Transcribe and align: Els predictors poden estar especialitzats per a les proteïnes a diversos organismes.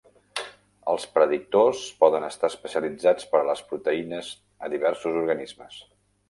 Els 0.93 1.03
predictors 1.17 1.83
poden 1.99 2.25
estar 2.29 2.49
especialitzats 2.53 3.29
per 3.35 3.43
a 3.43 3.47
les 3.51 3.63
proteïnes 3.73 4.31
a 4.69 4.73
diversos 4.77 5.21
organismes. 5.25 5.79